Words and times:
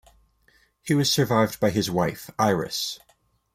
He 0.81 0.95
was 0.95 1.11
survived 1.11 1.59
by 1.59 1.69
his 1.69 1.91
wife, 1.91 2.31
Iris. 2.39 2.97